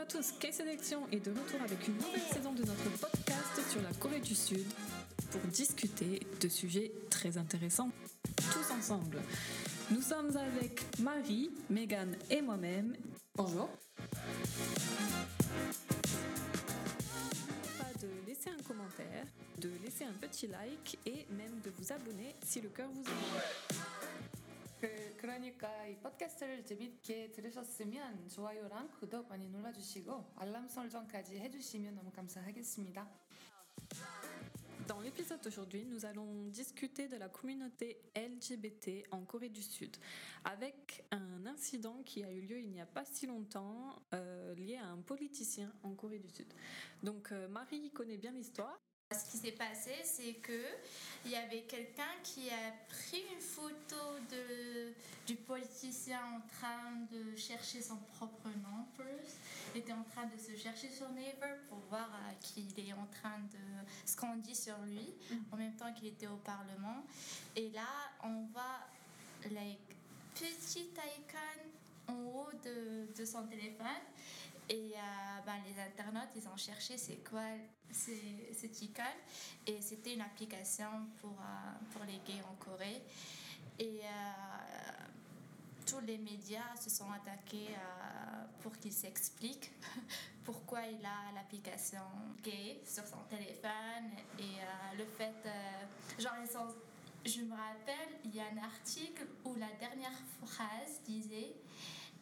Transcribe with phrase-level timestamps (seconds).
[0.00, 3.92] à tous, K-Sélection est de retour avec une nouvelle saison de notre podcast sur la
[3.98, 4.66] Corée du Sud
[5.30, 7.90] pour discuter de sujets très intéressants
[8.36, 9.18] tous ensemble.
[9.90, 12.96] Nous sommes avec Marie, Megan et moi-même.
[13.34, 13.68] Bonjour.
[17.78, 19.26] Pas de laisser un commentaire,
[19.58, 23.99] de laisser un petit like et même de vous abonner si le cœur vous en
[24.79, 33.09] 그, 그러니까 이 팟캐스트를 재밌게 들으셨으면 좋아요랑 구독 많이 눌러주시고 알람 설정까지 해주시면 너무 감사하겠습니다.
[34.87, 39.97] Dans l'épisode d'aujourd'hui, nous allons discuter de la communauté LGBT en Corée du Sud,
[40.43, 44.77] avec un incident qui a eu lieu il n'y a pas si longtemps, euh, lié
[44.77, 46.53] à un politicien en Corée du Sud.
[47.01, 48.79] Donc euh, Marie connaît bien l'histoire.
[49.12, 50.62] Ce qui s'est passé, c'est que
[51.24, 53.96] il y avait quelqu'un qui a pris une photo
[54.30, 54.92] de,
[55.26, 59.36] du politicien en train de chercher son propre nom first.
[59.74, 63.06] Il était en train de se chercher sur Naver pour voir euh, qu'il est en
[63.20, 63.58] train de
[64.06, 65.12] ce qu'on dit sur lui,
[65.50, 67.04] en même temps qu'il était au Parlement.
[67.56, 67.88] Et là,
[68.22, 68.86] on voit
[69.50, 69.80] like,
[70.36, 71.68] petit icon
[72.06, 73.86] en haut de, de son téléphone.
[75.66, 77.42] Les internautes, ils ont cherché c'est quoi
[77.90, 79.04] cette icône.
[79.66, 83.02] Et c'était une application pour, euh, pour les gays en Corée.
[83.78, 85.04] Et euh,
[85.86, 89.70] tous les médias se sont attaqués euh, pour qu'il s'explique
[90.44, 92.02] pourquoi il a l'application
[92.42, 94.10] gay sur son téléphone.
[94.38, 95.34] Et le fait...
[96.18, 96.74] genre, ils sont-
[97.24, 101.54] je me rappelle, il y a un article où la dernière phrase disait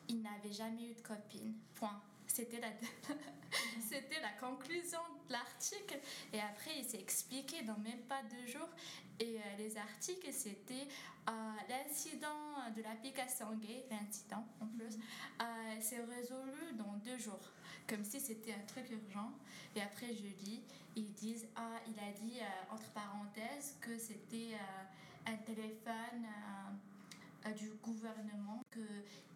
[0.09, 1.55] il n'avait jamais eu de copine.
[1.77, 2.00] Point.
[2.29, 2.69] C'était la,
[3.89, 5.98] c'était la conclusion de l'article.
[6.33, 8.69] Et après, il s'est expliqué dans même pas deux jours.
[9.19, 10.87] Et euh, les articles, c'était
[11.29, 11.33] euh,
[11.69, 14.99] l'incident de l'application gay, l'incident en plus,
[15.43, 17.53] euh, s'est résolu dans deux jours.
[17.87, 19.33] Comme si c'était un truc urgent.
[19.75, 20.62] Et après, je lis,
[20.97, 24.56] ils disent Ah, il a dit, euh, entre parenthèses, que c'était
[25.27, 26.27] un téléphone.
[27.56, 28.62] du gouvernement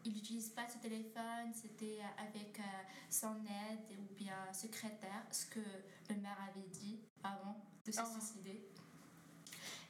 [0.02, 2.62] qu'il n'utilise pas ce téléphone, c'était euh, avec euh,
[3.10, 5.60] son aide ou bien secrétaire, ce que
[6.10, 8.04] le maire avait dit avant de se Ah.
[8.06, 8.68] suicider.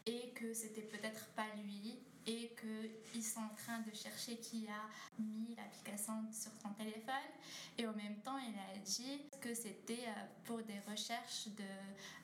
[0.07, 4.89] Et que c'était peut-être pas lui, et qu'ils sont en train de chercher qui a
[5.21, 7.31] mis l'application sur son téléphone.
[7.79, 11.63] Et en même temps, il a dit que c'était euh, pour des recherches de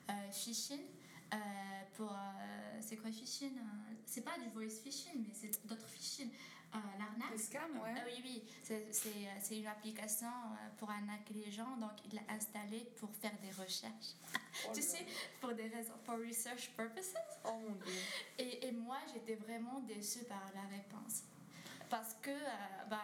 [0.09, 0.81] euh, phishing.
[1.33, 1.37] euh,
[1.95, 6.31] pour euh, c'est quoi phishing euh, c'est pas du voice phishing mais c'est d'autres phishing
[6.75, 7.31] euh, l'arnaque
[7.83, 7.93] ouais.
[7.97, 12.21] ah oui, oui, c'est- euh, une application euh, pour arnaquer les gens, donc il l'a
[12.33, 14.13] installée pour faire des recherches.
[14.67, 15.05] Oh tu sais,
[15.41, 17.13] pour des raisons, pour research purposes.
[17.45, 17.93] Oh mon dieu.
[18.37, 21.23] Et, et moi, j'étais vraiment déçue par la réponse.
[21.89, 23.01] Parce que euh, bah,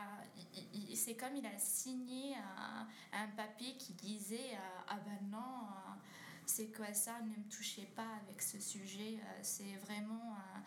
[0.94, 5.92] c'est comme il a signé un, un papier qui disait euh, Ah ben non, euh,
[6.46, 10.59] c'est quoi ça, ne me touchez pas avec ce sujet, euh, c'est vraiment euh,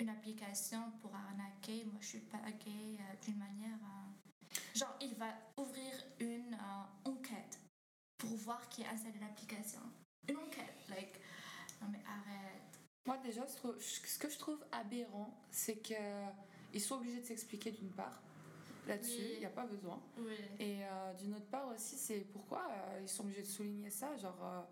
[0.00, 1.84] une application pour arnaquer.
[1.84, 3.78] Moi, je suis pas gay euh, d'une manière.
[3.82, 7.58] euh, Genre, il va ouvrir une euh, enquête
[8.18, 9.80] pour voir qui a installé l'application.
[10.28, 11.20] Une enquête, like,
[11.80, 12.78] non mais arrête.
[13.06, 18.20] Moi déjà, ce que je trouve aberrant, c'est qu'ils sont obligés de s'expliquer d'une part.
[18.86, 19.38] Là-dessus, il Oui.
[19.40, 20.00] n'y a pas besoin.
[20.18, 20.34] Oui.
[20.58, 20.80] Et
[21.18, 22.68] d'une autre part aussi, c'est pourquoi
[23.00, 24.14] ils sont obligés de souligner ça.
[24.18, 24.66] Genre,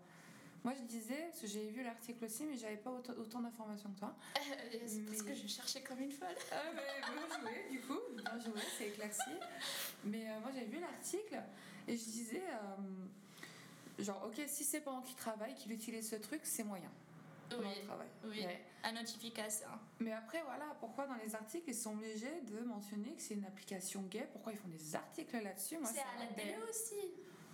[0.63, 3.89] moi je disais, parce que j'ai vu l'article aussi, mais j'avais pas autant, autant d'informations
[3.91, 4.15] que toi.
[4.87, 6.27] c'est parce Mais- que je cherchais comme une folle.
[6.51, 6.81] Ah, mais
[7.13, 9.31] bien joué, du coup, bien joué, c'est éclairci.
[10.03, 11.41] Mais euh, moi j'avais vu l'article
[11.87, 16.41] et je disais, euh, genre, ok, si c'est pendant qu'il travaille, qu'il utilise ce truc,
[16.43, 16.91] c'est moyen.
[17.49, 18.07] Pendant le travail.
[18.25, 18.45] oui.
[18.45, 18.61] Ouais.
[18.83, 19.67] À notification.
[19.99, 23.43] Mais après, voilà, pourquoi dans les articles ils sont obligés de mentionner que c'est une
[23.43, 24.25] application gay?
[24.31, 25.77] Pourquoi ils font des articles là-dessus?
[25.83, 26.95] C'est à la télé aussi.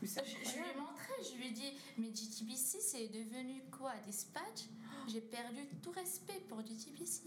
[0.08, 3.94] C'est Je, je lui ai montré, je lui ai dit, mais GTBC c'est devenu quoi
[4.06, 4.66] Dispatch?
[5.08, 7.24] J'ai perdu tout respect pour GTBC.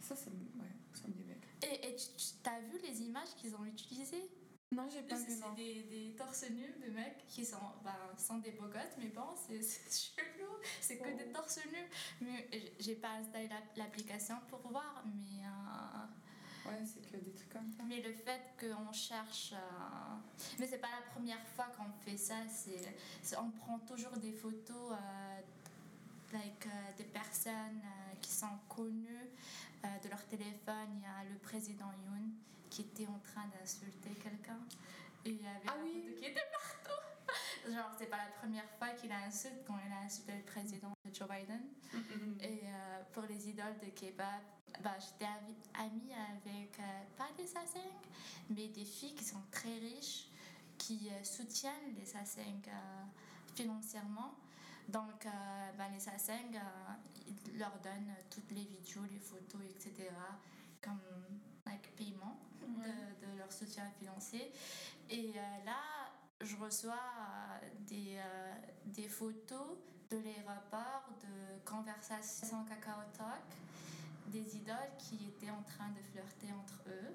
[0.00, 1.38] Ça, me, ouais, ça me débec.
[1.62, 4.30] Et, et tu as vu les images qu'ils ont utilisées?
[4.72, 7.94] Non, j'ai pas C'est vu, c'est des, des torse nus de mecs qui sont, ben,
[8.16, 10.48] sont des beaux gosses, mais bon, c'est c'est chelou.
[10.80, 11.16] C'est que Oh.
[11.16, 11.88] des torse nus.
[12.22, 12.48] Mais
[12.80, 15.44] j'ai pas installé la- l'application pour voir, mais.
[15.46, 16.06] euh,
[16.64, 17.51] Ouais, c'est que des trucs comme ça.
[17.88, 19.52] Mais le fait qu'on cherche.
[19.52, 19.56] euh,
[20.58, 22.34] Mais c'est pas la première fois qu'on fait ça.
[22.48, 25.40] C'est on prend toujours des photos euh,
[26.32, 29.30] like, euh, des personnes euh, qui sont connues
[29.84, 30.88] euh, de leur téléphone.
[30.96, 32.30] Il y a le président Yoon
[32.70, 34.58] qui était en train d'insulter quelqu'un.
[35.24, 36.02] Et il y avait Ah oui.
[36.06, 37.00] photo qui était partout.
[37.72, 41.28] Genre, c'est pas la première fois qu'il insulte quand il a insulté le président Joe
[41.28, 41.62] Biden.
[42.40, 44.24] Et euh, pour les idoles de K-pop,
[44.82, 45.30] bah, j'étais
[45.74, 47.80] amie avec, euh, pas des Sasseng,
[48.50, 50.28] mais des filles qui sont très riches,
[50.78, 52.62] qui soutiennent les Saseng
[53.54, 54.34] financièrement.
[54.88, 55.28] Donc,
[55.78, 56.58] ben, les Saseng
[57.56, 60.08] leur donnent toutes les vidéos, les photos, etc.
[60.80, 60.98] comme
[61.66, 64.50] like, paiement de, de, leur soutien financier.
[65.08, 66.10] Et là,
[66.40, 66.98] je reçois
[67.86, 68.18] des,
[68.86, 69.76] des photos
[70.12, 73.48] de l'aéroport, de conversations Cacao Talk,
[74.26, 77.14] des idoles qui étaient en train de flirter entre eux.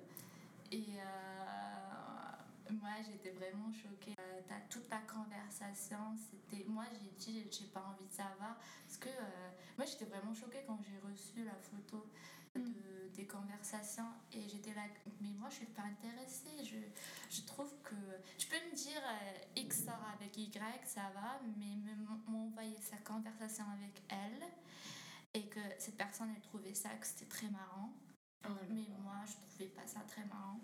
[0.71, 4.15] Et euh, moi, j'étais vraiment choquée.
[4.19, 6.65] Euh, toute la conversation, c'était.
[6.67, 8.57] Moi, j'ai dit, j'ai pas envie de savoir.
[8.85, 12.03] Parce que euh, moi, j'étais vraiment choquée quand j'ai reçu la photo
[12.57, 14.11] de, des conversations.
[14.31, 14.83] Et j'étais là,
[15.21, 16.63] mais moi, je suis pas intéressée.
[16.63, 16.77] Je,
[17.35, 17.95] je trouve que.
[18.37, 19.01] Tu peux me dire
[19.55, 21.77] X sort avec Y, ça va, mais
[22.27, 24.43] m'envoyer sa conversation avec elle
[25.33, 27.91] et que cette personne, elle trouvait ça, que c'était très marrant.
[28.47, 30.59] Oh mais moi, je trouvais pas ça très marrant.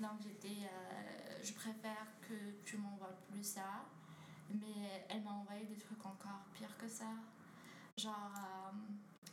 [0.00, 3.84] Donc j'étais, euh, je préfère que tu m'envoies plus ça.
[4.50, 7.12] Mais elle m'a envoyé des trucs encore pires que ça.
[7.98, 8.72] Genre, euh,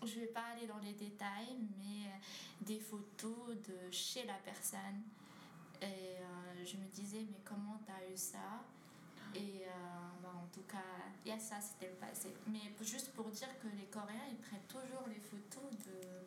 [0.05, 2.11] je vais pas aller dans les détails, mais
[2.61, 5.01] des photos de chez la personne.
[5.81, 8.63] Et euh, je me disais, mais comment tu as eu ça?
[9.35, 9.65] Et
[10.23, 10.77] bah, en tout cas,
[11.25, 12.33] il y a ça, c'était le passé.
[12.47, 16.25] Mais juste pour dire que les Coréens, ils prennent toujours les photos de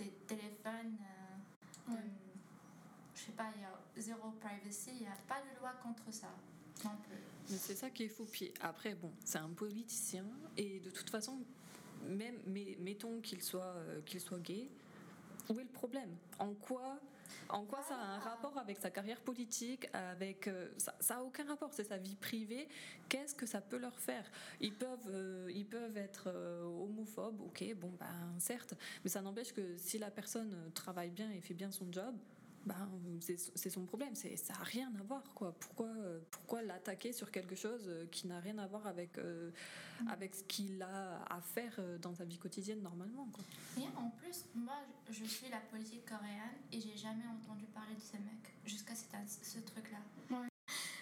[0.00, 0.96] des téléphones.
[1.90, 1.94] Euh,
[3.14, 6.12] je sais pas, il y a zéro privacy, il n'y a pas de loi contre
[6.12, 6.28] ça
[6.84, 7.18] non plus.
[7.50, 8.26] Mais c'est ça qui est fou.
[8.30, 10.24] Puis après, bon, c'est un politicien
[10.56, 11.38] et de toute façon,
[12.08, 14.68] même, mais, mettons qu'il soit, euh, qu'il soit gay,
[15.48, 16.10] où est le problème?
[16.38, 17.00] En quoi
[17.48, 21.22] en quoi ça a un rapport avec sa carrière politique avec euh, ça, ça a
[21.22, 22.66] aucun rapport, c'est sa vie privée.
[23.08, 24.28] Qu'est-ce que ça peut leur faire?
[24.60, 26.28] Ils peuvent, euh, ils peuvent être
[26.64, 28.74] homophobes, ok, bon ben certes,
[29.04, 32.16] mais ça n'empêche que si la personne travaille bien et fait bien son job,
[32.66, 32.88] ben,
[33.20, 35.22] c'est son problème, ça n'a rien à voir.
[35.34, 35.54] Quoi.
[35.58, 35.88] Pourquoi,
[36.30, 39.50] pourquoi l'attaquer sur quelque chose euh, qui n'a rien à voir avec, euh,
[40.08, 43.44] avec ce qu'il a à faire euh, dans sa vie quotidienne normalement quoi.
[43.78, 44.76] Et en plus, moi
[45.10, 49.58] je suis la politique coréenne et j'ai jamais entendu parler de ce mec jusqu'à ce
[49.60, 49.98] truc-là.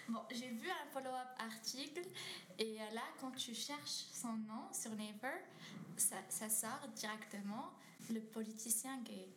[0.07, 2.01] Bon, j'ai vu un follow-up article
[2.57, 5.37] et là, quand tu cherches son nom sur Naver,
[5.97, 7.69] ça, ça sort directement
[8.09, 9.27] le politicien gay.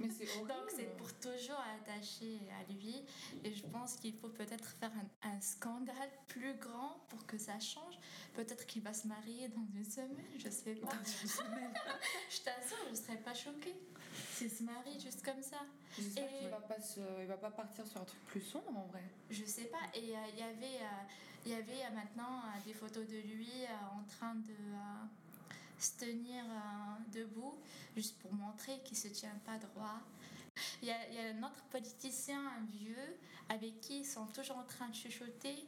[0.00, 3.04] Mais c'est Donc c'est pour toujours attacher à lui.
[3.44, 4.92] Et je pense qu'il faut peut-être faire
[5.22, 7.98] un, scandale plus grand pour que ça change.
[8.34, 10.88] Peut-être qu'il va se marier dans une semaine, je sais pas.
[10.88, 11.74] Dans une semaine.
[12.30, 13.74] je t'assure, je serais pas choquée
[14.34, 15.58] s'il se marie juste comme ça.
[15.96, 18.86] J'espère qu'il va pas se, il va pas partir sur un truc plus sombre en
[18.86, 19.02] vrai.
[19.30, 19.78] Je sais pas.
[19.94, 23.50] Et euh, il y avait, euh, il y avait euh, maintenant des photos de lui
[23.92, 24.54] en train de
[25.78, 27.54] se tenir euh, debout,
[27.96, 30.00] juste pour montrer qu'il ne se tient pas droit.
[30.82, 33.16] Il y, a, il y, a, un autre politicien, un vieux,
[33.48, 35.66] avec qui ils sont toujours en train de chuchoter.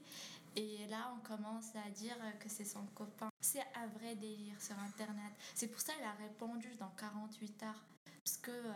[0.57, 3.29] Et là, on commence à dire que c'est son copain.
[3.41, 5.33] C'est un vrai délire sur Internet.
[5.55, 7.85] C'est pour ça qu'il a répondu dans 48 heures.
[8.25, 8.73] Parce que euh,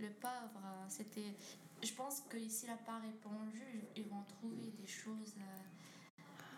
[0.00, 1.34] le pauvre, euh, c'était...
[1.82, 3.62] Je pense que s'il n'a pas répondu,
[3.96, 5.34] ils vont trouver des choses...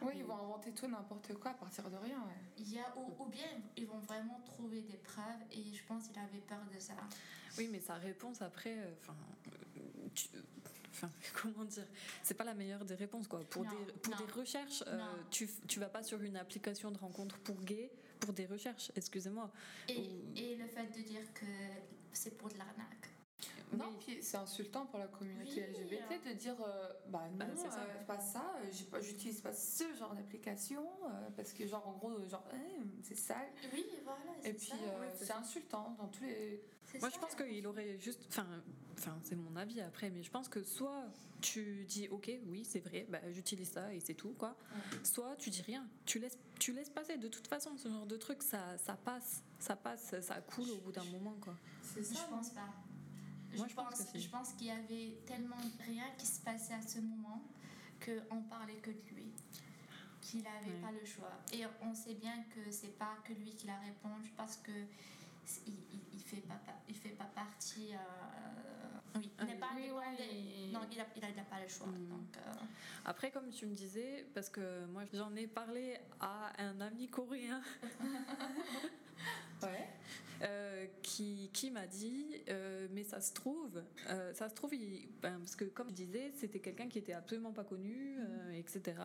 [0.07, 2.25] Oui, ils vont inventer tout n'importe quoi à partir de rien.
[2.59, 3.47] Il y a, ou, bien
[3.77, 6.95] ils vont vraiment trouver des preuves et je pense qu'il avait peur de ça.
[7.59, 9.17] Oui, mais sa réponse après, euh, enfin,
[10.91, 11.11] enfin,
[11.43, 11.87] comment dire,
[12.23, 13.41] c'est pas la meilleure des réponses quoi.
[13.41, 15.01] Pour des pour des recherches, euh,
[15.31, 17.91] tu tu vas pas sur une application de rencontre pour gays
[18.21, 19.51] pour des recherches, excusez-moi.
[19.89, 21.45] Et, et le fait de dire que
[22.13, 23.14] c'est pour de l'arnaque.
[23.77, 27.67] Non, puis c'est insultant pour la communauté LGBT de dire euh, bah, bah non, c'est
[27.67, 30.87] euh, pas ça, euh, j'utilise pas ce genre d'application
[31.37, 33.49] parce que genre en gros genre eh, c'est sale.
[33.73, 34.21] Oui, voilà.
[34.45, 34.73] Et puis
[35.15, 36.63] c'est insultant dans tous les.
[37.01, 38.47] Moi je pense qu'il aurait juste, enfin,
[38.97, 41.05] enfin c'est mon avis après, mais je pense que soit
[41.41, 44.57] tu dis ok oui c'est vrai, bah, j'utilise ça et c'est tout quoi,
[45.03, 47.17] soit tu dis rien, tu laisses tu laisses passer.
[47.17, 50.77] De toute façon ce genre de truc ça ça passe, ça passe, ça coule au
[50.79, 51.55] bout d'un moment quoi.
[51.83, 52.15] C'est ça.
[52.15, 52.69] Je pense pas
[53.57, 55.57] je, pense, je pense qu'il y avait tellement
[55.87, 57.43] rien qui se passait à ce moment
[58.05, 59.33] qu'on parlait que de lui
[60.21, 61.33] qu'il n'avait pas le choix.
[61.53, 64.73] Et on sait bien que c'est pas que lui qui la répondu parce que
[65.67, 65.75] il,
[66.13, 66.59] il, fait pas
[66.89, 69.91] il fait pas partie euh, oui il n'est pas oui,
[70.73, 72.09] non il a, il a, pas le choix mm.
[72.09, 72.53] donc euh.
[73.05, 77.61] après comme tu me disais parce que moi j'en ai parlé à un ami coréen
[79.63, 79.89] ouais
[80.43, 84.73] euh, qui, qui m'a dit euh, mais ça se trouve euh, ça se trouve
[85.23, 88.19] ben, parce que comme je disais c'était quelqu'un qui était absolument pas connu
[88.53, 88.97] etc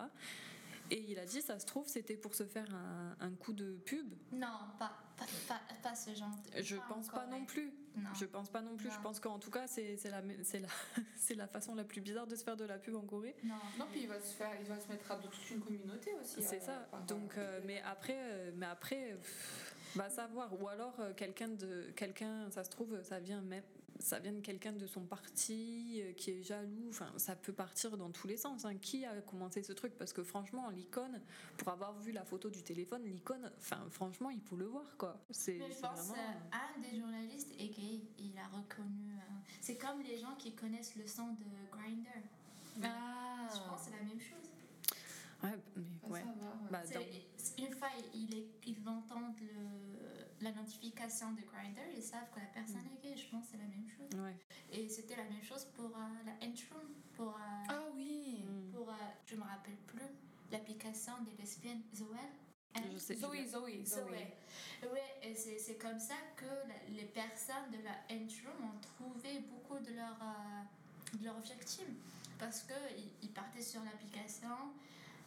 [0.92, 3.76] et il a dit ça se trouve c'était pour se faire un, un, coup de
[3.86, 4.48] pub non
[4.80, 7.72] pas pas, pas, ce genre je pense pas non plus
[8.04, 8.10] Non.
[8.14, 8.90] Je pense pas non plus.
[8.92, 10.68] Je pense qu'en tout cas, c'est c'est la, c'est la,
[11.16, 13.36] c'est la façon la plus bizarre de se faire de la pub en Corée.
[13.44, 13.56] Non.
[13.78, 16.42] Non, puis il va se faire, il va se mettre à toute une communauté aussi.
[16.42, 17.02] C'est euh, ça.
[17.08, 20.50] Donc, euh, mais après, mais après, pff, va savoir.
[20.62, 23.64] Ou alors euh, quelqu'un de, quelqu'un, ça se trouve, ça vient même,
[24.00, 26.88] ça vient de quelqu'un de son parti euh, qui est jaloux.
[26.90, 28.66] Enfin, ça peut partir dans tous les sens.
[28.66, 28.76] hein.
[28.78, 29.98] Qui a commencé ce truc?
[29.98, 31.22] Parce que franchement, l'icône,
[31.58, 35.20] pour avoir vu la photo du téléphone, l'icône, enfin, franchement, il faut le voir, quoi.
[35.32, 36.14] C'est Mais je pense vraiment.
[36.54, 38.02] euh, un des journalistes est gay.
[38.20, 39.12] Il a reconnu.
[39.14, 39.22] euh,
[39.60, 41.46] c'est comme les gens qui connaissent le son de
[41.78, 42.24] Grinder.
[42.84, 43.48] Ah.
[43.54, 44.50] Je pense que c'est la même chose.
[45.44, 46.20] Ouais, mais Bah, ouais.
[46.20, 46.68] ça va, ouais.
[46.70, 47.00] Bah, dans-
[47.60, 49.96] Une fois il est, ils entendent le,
[50.42, 52.98] la notification de Grinder, ils savent que la personne Mm.
[52.98, 53.18] est gay.
[53.18, 54.20] Je pense que c'est la même chose.
[54.20, 54.36] ouais.
[54.72, 58.46] Et c'était la même chose pour euh, la Entrum, pour, euh, Ah oui.
[58.48, 58.72] Mm.
[58.72, 58.94] pour euh,
[59.26, 60.06] je me rappelle plus,
[60.52, 62.18] l'application des lesbiennes Zoé.
[62.94, 63.16] Je sais.
[63.16, 64.28] Zoé, Zoé, Zoé.
[65.58, 70.22] C'est comme ça que la- les personnes de la Entrum ont trouvé beaucoup de leurs
[70.22, 71.96] euh, de leurs victimes.
[72.38, 74.48] Parce qu'ils ils partaient sur l'application,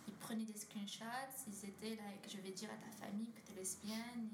[0.09, 1.05] ils prenaient des screenshots,
[1.47, 4.29] ils étaient là, je vais dire à ta famille que tu es lesbienne,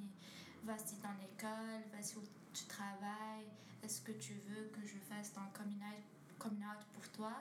[0.63, 2.23] et vas-y dans l'école, vas-y où
[2.55, 3.47] tu travailles,
[3.83, 6.03] est-ce que tu veux que je fasse ton coming out,
[6.39, 7.33] coming out pour toi?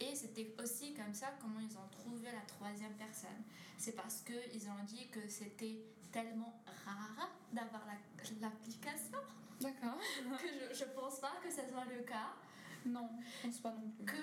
[0.00, 3.42] Et c'était aussi comme ça comment ils ont trouvé la troisième personne.
[3.78, 5.78] C'est parce qu'ils ont dit que c'était
[6.12, 9.18] tellement rare d'avoir la- l'application
[9.60, 9.96] D'accord.
[10.40, 12.34] que je, je pense pas que ce soit le cas
[12.84, 13.08] Non,
[13.42, 14.04] je pense pas non plus.
[14.04, 14.22] que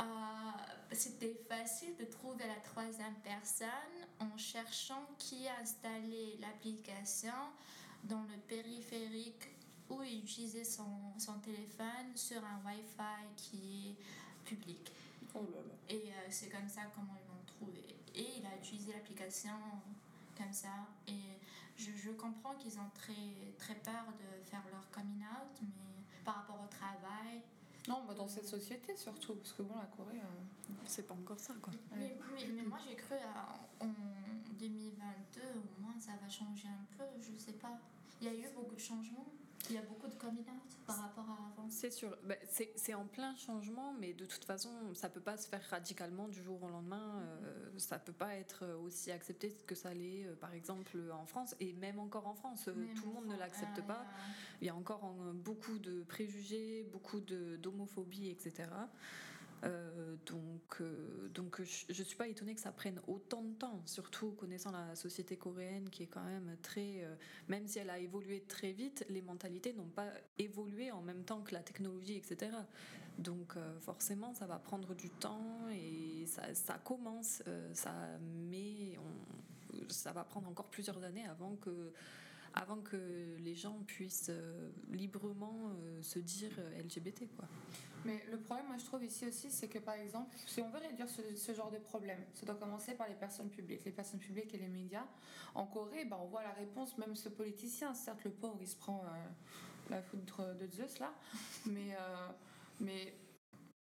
[0.00, 0.04] euh,
[0.92, 3.68] c'était facile de trouver la troisième personne
[4.20, 7.32] en cherchant qui a installé l'application
[8.04, 9.48] dans le périphérique
[9.90, 14.92] où il utilisait son, son téléphone sur un Wi-Fi qui est public.
[15.34, 15.74] Oh là là.
[15.88, 17.96] Et euh, c'est comme ça comment ils l'ont trouvé.
[18.14, 19.54] Et il a utilisé l'application
[20.36, 20.86] comme ça.
[21.06, 21.38] Et
[21.76, 26.36] je, je comprends qu'ils ont très, très peur de faire leur coming out, mais par
[26.36, 27.42] rapport au travail,
[27.88, 30.18] Non, bah dans cette société surtout, parce que bon, la Corée.
[30.18, 31.72] euh, C'est pas encore ça, quoi.
[31.96, 33.88] Mais, mais, mais moi j'ai cru à- en
[34.58, 37.78] 2022 au moins ça va changer un peu, je sais pas.
[38.20, 39.26] Il y a eu beaucoup de changements,
[39.68, 41.68] il y a beaucoup de coming out par rapport à avant.
[41.70, 42.36] C'est sûr, Ben,
[42.76, 46.42] c'est en plein changement, mais de toute façon, ça peut pas se faire radicalement du
[46.42, 47.20] jour au lendemain.
[47.20, 51.54] euh, ça peut pas être aussi accepté que ça l'est, euh, par exemple, en France,
[51.60, 54.06] et même encore en France, euh, tout le monde ne l'accepte euh, pas.
[54.60, 58.68] Il y a encore en- beaucoup de préjugés, beaucoup d'homophobie, etc.
[59.64, 63.82] Euh, donc, euh, donc je, je suis pas étonnée que ça prenne autant de temps,
[63.86, 67.14] surtout connaissant la société coréenne qui est quand même très, euh,
[67.48, 71.42] même si elle a évolué très vite, les mentalités n'ont pas évolué en même temps
[71.42, 72.52] que la technologie, etc.
[73.18, 77.92] Donc forcément, ça va prendre du temps et ça, commence, ça,
[78.48, 78.96] mais
[79.88, 81.92] ça va prendre encore plusieurs années avant que
[82.60, 87.46] avant que les gens puissent euh, librement euh, se dire euh, LGBT quoi.
[88.04, 90.78] Mais le problème, moi, je trouve ici aussi, c'est que par exemple, si on veut
[90.78, 93.84] réduire ce, ce genre de problème, ça doit commencer par les personnes publiques.
[93.84, 95.04] Les personnes publiques et les médias.
[95.54, 98.76] En Corée, ben, on voit la réponse, même ce politicien, certes, le pauvre, il se
[98.76, 101.12] prend euh, la foudre de Zeus là,
[101.66, 102.28] mais, euh,
[102.80, 103.14] mais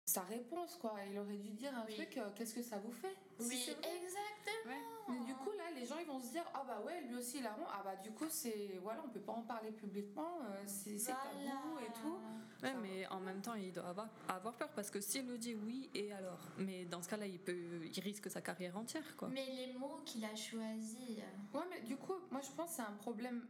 [0.06, 1.96] sa réponse, quoi, il aurait dû dire un Oui.
[1.96, 3.16] truc, euh, qu'est-ce que ça vous fait?
[3.40, 3.98] Si Oui, c'est vrai.
[3.98, 5.10] exactement.
[5.10, 7.38] Mais du coup, là, les gens, ils vont se dire, ah bah ouais, lui aussi,
[7.40, 7.68] il a honte.
[7.72, 11.78] Ah bah du coup, c'est, voilà, on peut pas en parler publiquement, euh, c'est tabou
[11.80, 12.18] et tout.
[12.64, 15.38] Ouais, Ça mais en même temps, il doit avoir, avoir peur parce que s'il le
[15.38, 16.40] dit oui, et alors?
[16.58, 19.28] Mais dans ce cas-là, il, peut, il risque sa carrière entière, quoi.
[19.28, 21.20] Mais les mots qu'il a choisis.
[21.54, 23.46] Ouais, mais du coup, moi je pense que c'est un problème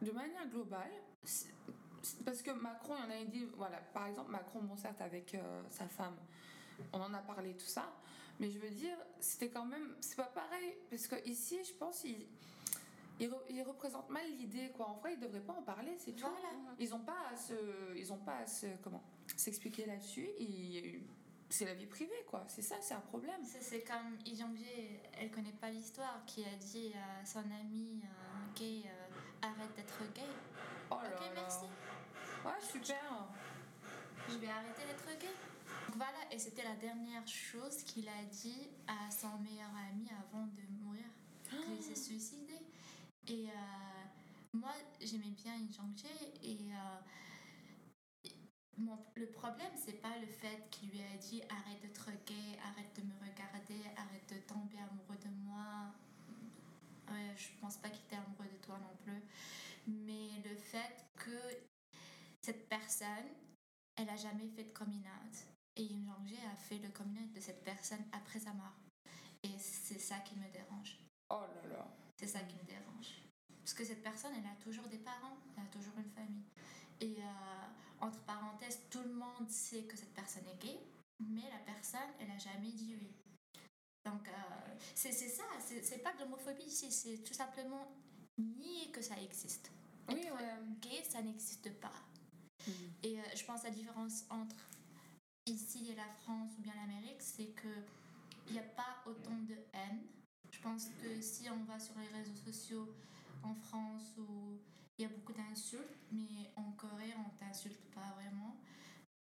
[0.00, 0.90] de manière globale.
[2.24, 5.34] Parce que Macron, il y en a dit, voilà, par exemple, Macron, bon, certes, avec
[5.34, 6.16] euh, sa femme,
[6.92, 7.92] on en a parlé, tout ça,
[8.40, 12.02] mais je veux dire, c'était quand même, c'est pas pareil, parce que ici, je pense,
[12.04, 12.26] il,
[13.20, 14.88] il, re- il représente mal l'idée, quoi.
[14.88, 16.26] En vrai, ils devraient pas en parler, c'est tout.
[16.26, 16.74] Voilà.
[16.78, 17.54] Ils ont pas à se,
[17.96, 19.02] ils ont pas à se, comment,
[19.36, 20.28] s'expliquer là-dessus.
[20.38, 21.02] ils-
[21.50, 22.44] C'est la vie privée, quoi.
[22.48, 23.42] C'est ça, c'est un problème.
[23.44, 28.82] C'est comme Ijanvier, elle connaît pas l'histoire, qui a dit à son ami euh, gay
[28.86, 30.22] euh, arrête d'être gay.
[30.90, 31.32] Oh là Ok, là.
[31.42, 31.66] merci.
[32.44, 33.28] Ouais, super.
[34.30, 35.28] Je vais arrêter d'être gay.
[35.94, 40.62] Voilà, et c'était la dernière chose qu'il a dit à son meilleur ami avant de
[40.82, 41.04] mourir,
[41.50, 42.54] qu'il s'est suicidé.
[43.28, 44.04] Et euh,
[44.54, 48.28] moi, j'aimais bien Jang-jae et euh,
[48.78, 52.96] mon- le problème, c'est pas le fait qu'il lui a dit arrête d'être gay, arrête
[52.96, 55.92] de me regarder, arrête de tomber amoureux de moi.
[57.10, 59.22] Ouais, je pense pas qu'il était amoureux de toi non plus.
[59.86, 61.38] Mais le fait que
[62.40, 63.28] cette personne,
[63.96, 65.36] elle a jamais fait de coming out.
[65.76, 68.76] Et Yoon Jong-jae a fait le coming de cette personne après sa mort.
[69.42, 70.98] Et c'est ça qui me dérange.
[71.30, 71.88] Oh là là.
[72.18, 73.22] C'est ça qui me dérange.
[73.58, 76.44] Parce que cette personne, elle a toujours des parents, elle a toujours une famille.
[77.00, 77.66] Et euh,
[78.00, 80.78] entre parenthèses, tout le monde sait que cette personne est gay,
[81.20, 83.10] mais la personne, elle n'a jamais dit oui.
[84.04, 87.88] Donc, euh, c'est ça, c'est pas de l'homophobie ici, c'est tout simplement
[88.38, 89.70] nier que ça existe.
[90.08, 90.58] Oui, Être ouais.
[90.80, 91.92] gay, ça n'existe pas.
[93.02, 94.56] Et euh, je pense la différence entre
[95.46, 97.68] ici et la France ou bien l'Amérique, c'est que
[98.48, 100.02] il n'y a pas autant de haine.
[100.50, 102.94] Je pense que si on va sur les réseaux sociaux
[103.42, 104.58] en France où
[104.98, 108.56] il y a beaucoup d'insultes, mais en Corée on t'insulte pas vraiment.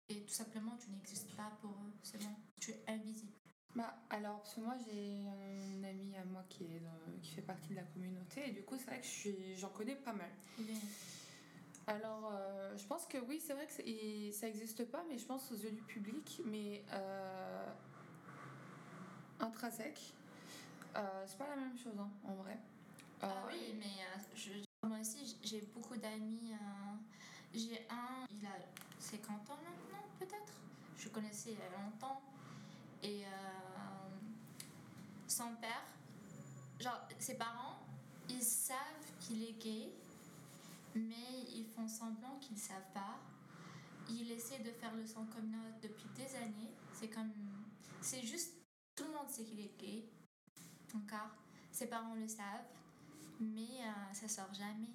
[0.09, 3.31] Et tout simplement tu n'existes pas pour eux, c'est bon, tu es invisible.
[3.73, 7.41] Bah, alors, parce que moi, j'ai un ami à moi qui, est dans- qui fait
[7.41, 10.29] partie de la communauté, et du coup, c'est vrai que je j'en connais pas mal.
[11.87, 15.25] Alors, euh, je pense que oui, c'est vrai que et ça n'existe pas, mais je
[15.25, 17.65] pense aux yeux du public, mais euh,
[19.39, 20.13] intrinsèque,
[20.95, 22.57] euh, c'est pas la même chose, hein, en vrai.
[23.21, 26.53] Ah Euh, oui, mais euh, je- moi aussi j'ai beaucoup d'amis.
[27.53, 28.57] j'ai un, il a
[28.99, 30.53] 50 ans maintenant peut-être.
[30.97, 32.21] Je connaissais il y a longtemps.
[33.03, 33.23] Et
[35.27, 35.83] son père,
[36.79, 37.79] genre ses parents,
[38.29, 38.77] ils savent
[39.19, 39.91] qu'il est gay,
[40.95, 43.19] mais ils font semblant qu'ils ne savent pas.
[44.09, 46.73] Il essaie de faire le son commun depuis des années.
[46.93, 47.31] C'est comme.
[48.01, 48.53] C'est juste.
[48.95, 50.09] Tout le monde sait qu'il est gay.
[50.93, 51.35] Encore.
[51.71, 52.65] Ses parents le savent
[53.41, 54.93] mais euh, ça sort jamais.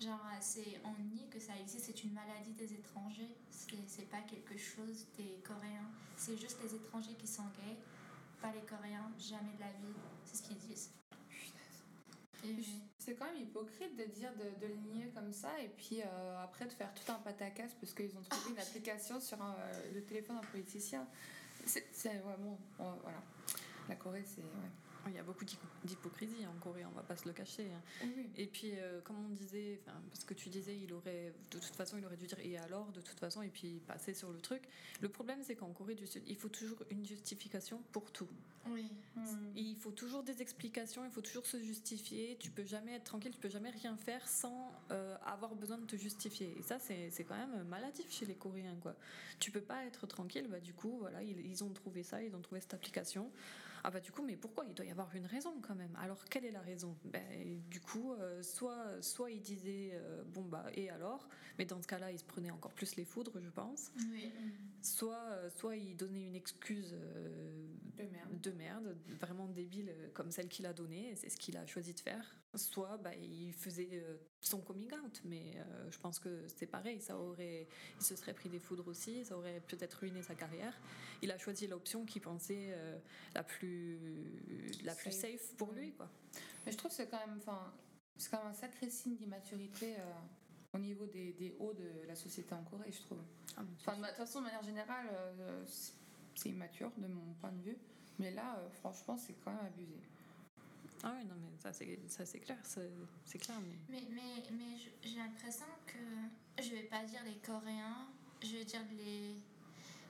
[0.00, 4.08] Genre, euh, c'est, on nie que ça existe, c'est une maladie des étrangers, c'est, c'est
[4.10, 5.90] pas quelque chose des Coréens.
[6.16, 7.76] C'est juste les étrangers qui sont gays,
[8.40, 10.90] pas les Coréens, jamais de la vie, c'est ce qu'ils disent.
[12.44, 12.54] Et,
[13.06, 16.42] C'est quand même hypocrite de dire de, de le nier comme ça et puis euh,
[16.42, 20.02] après de faire tout un pataquès parce qu'ils ont trouvé une application sur euh, le
[20.02, 21.06] téléphone d'un politicien.
[21.64, 22.34] C'est ouais,
[22.78, 23.22] voilà.
[23.88, 24.40] La Corée, c'est.
[24.40, 24.85] Ouais.
[25.06, 27.70] Il y a beaucoup d'hypo- d'hypocrisie en Corée, on va pas se le cacher.
[27.72, 27.80] hein.
[28.02, 28.28] Oui.
[28.36, 31.96] Et puis, euh, comme on disait, parce que tu disais, il aurait, de toute façon,
[31.98, 34.62] il aurait dû dire et alors, de toute façon, et puis passer sur le truc.
[35.00, 38.28] Le problème, c'est qu'en Corée du Sud, il faut toujours une justification pour tout.
[38.66, 38.86] oui.
[39.54, 42.36] Il faut toujours des explications, il faut toujours se justifier.
[42.38, 45.86] Tu peux jamais être tranquille, tu peux jamais rien faire sans euh, avoir besoin de
[45.86, 46.54] te justifier.
[46.58, 48.94] Et ça, c'est c'est quand même maladif chez les Coréens, quoi.
[49.38, 52.34] Tu peux pas être tranquille, bah du coup, voilà, ils, ils ont trouvé ça, ils
[52.36, 53.30] ont trouvé cette application.
[53.88, 55.94] Ah bah du coup, mais pourquoi Il doit y avoir une raison quand même?
[56.02, 56.96] Alors quelle est la raison?
[57.04, 61.80] Ben, Du coup, euh, soit, soit ils disaient euh, bon bah et alors, mais dans
[61.80, 63.92] ce cas-là, ils se prenaient encore plus les foudres, je pense.
[64.10, 64.32] Oui.
[64.82, 66.96] Soit, euh, soit ils donnaient une excuse
[67.96, 68.40] De merde.
[68.42, 71.94] de merde, vraiment débile comme celle qu'il a donnée, et c'est ce qu'il a choisi
[71.94, 72.24] de faire.
[72.56, 74.02] Soit bah, il faisait
[74.40, 75.58] son coming out, mais
[75.90, 77.68] je pense que c'est pareil, ça aurait,
[78.00, 80.72] il se serait pris des foudres aussi, ça aurait peut-être ruiné sa carrière.
[81.22, 82.74] Il a choisi l'option qu'il pensait
[83.34, 83.75] la plus,
[84.84, 85.32] la plus Safe.
[85.40, 86.08] safe pour lui, quoi.
[86.64, 87.72] Mais je trouve que c'est quand même, enfin,
[88.16, 90.12] c'est quand même un sacré signe d'immaturité euh,
[90.74, 93.18] au niveau des, des hauts de la société en Corée, je trouve.
[93.56, 95.94] Enfin, de toute façon, de manière générale, euh, c'est-
[96.50, 97.78] immature de mon point de vue.
[98.18, 99.96] Mais là, euh, franchement, c'est quand même abusé.
[101.02, 103.58] Ah oui, non, mais ça c'est, ça, c'est clair, c'est, clair.
[103.60, 103.76] Mais...
[103.88, 108.08] Mais, mais, mais j'ai l'impression que, je vais pas dire les Coréens,
[108.42, 109.36] je vais dire les,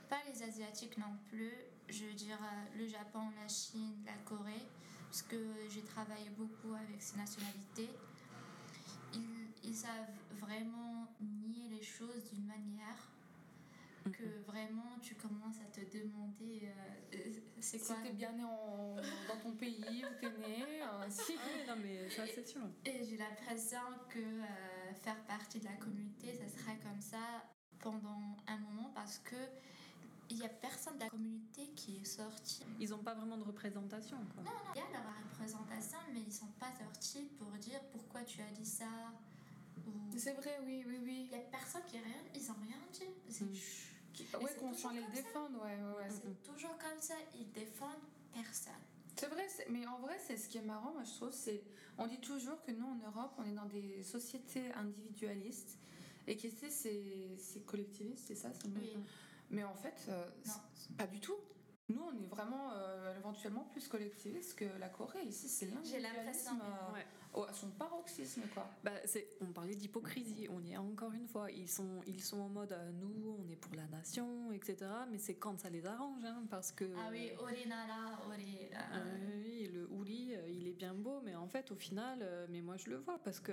[0.08, 1.52] pas les Asiatiques non plus,
[1.88, 4.66] je veux dire euh, le Japon, la Chine, la Corée,
[5.08, 5.36] parce que
[5.68, 7.88] j'ai travaillé beaucoup avec ces nationalités.
[9.14, 13.12] Ils, ils savent vraiment nier les choses d'une manière
[14.12, 18.44] que vraiment tu commences à te demander euh, euh, c'est Si quoi t'es bien né
[18.44, 18.94] en-
[19.28, 21.32] dans ton pays où t'es né, euh, si.
[21.36, 22.62] Ah non, mais ça c'est sûr.
[22.84, 27.18] Et j'ai l'impression que euh, faire partie de la communauté, ça serait comme ça
[27.80, 29.34] pendant un moment parce que
[30.30, 32.62] il y a personne de la communauté qui est sorti.
[32.80, 34.42] Ils n'ont pas vraiment de représentation, quoi.
[34.42, 38.22] Non, non, il y a leur représentation, mais ils sont pas sortis pour dire pourquoi
[38.24, 38.88] tu as dit ça.
[39.86, 39.90] Ou...
[40.16, 41.28] C'est vrai, oui, oui, oui.
[41.30, 43.04] Il y a personne qui a rien, ils ont rien dit.
[43.28, 43.54] C'est Mm.
[43.54, 43.92] chut.
[44.18, 46.08] Ouais, qu'on toujours s'en les défendre, ouais, ouais, ouais.
[46.10, 48.00] C'est toujours comme ça, ils défendent
[48.32, 48.72] personne.
[49.14, 51.62] C'est vrai, c'est- mais en vrai, c'est ce qui est marrant, moi je trouve, c'est
[51.98, 55.78] on dit toujours que nous en Europe, on est dans des sociétés individualistes
[56.26, 58.96] et que c'est c'est c'est collectiviste, c'est ça, c'est le mot Oui.
[59.50, 60.24] Mais en fait, euh,
[60.96, 61.36] pas du tout.
[61.88, 65.22] Nous, on est vraiment euh, éventuellement plus collectiviste que la Corée.
[65.22, 66.52] Ici, c'est J'ai l'individualisme l'impression.
[66.52, 67.48] euh, Ouais.
[67.48, 68.66] à son paroxysme, quoi.
[68.82, 71.48] Bah, c'est, on parlait d'hypocrisie, on y est encore une fois.
[71.52, 74.76] Ils sont, ils sont en mode euh, nous, on est pour la nation, etc.
[75.12, 76.84] Mais c'est quand ça les arrange, hein, parce que.
[76.98, 78.58] Ah oui, Orinara, Ori.
[78.72, 82.46] Euh, oui, le ouli, euh, il est bien beau, mais en fait, au final, euh,
[82.50, 83.52] mais moi je le vois parce que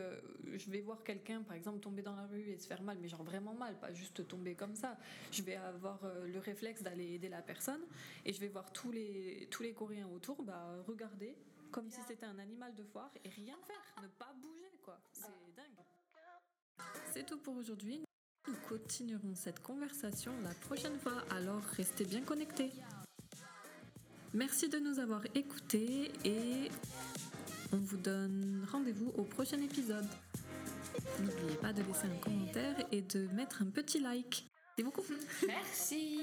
[0.56, 3.08] je vais voir quelqu'un, par exemple, tomber dans la rue et se faire mal, mais
[3.10, 4.98] genre vraiment mal, pas juste tomber comme ça.
[5.32, 7.82] Je vais avoir euh, le réflexe d'aller aider la personne
[8.26, 11.36] et je vais voir tous les, tous les Coréens autour, bah, regarder
[11.72, 15.00] comme si c'était un animal de foire et rien faire, ne pas bouger, quoi.
[15.12, 16.88] C'est dingue.
[17.12, 18.04] C'est tout pour aujourd'hui.
[18.48, 22.72] Nous continuerons cette conversation la prochaine fois, alors restez bien connectés.
[24.34, 26.70] Merci de nous avoir écoutés et
[27.72, 30.08] on vous donne rendez-vous au prochain épisode.
[31.20, 34.46] N'oubliez pas de laisser un commentaire et de mettre un petit like.
[34.78, 35.04] Merci beaucoup.
[35.48, 36.20] Merci.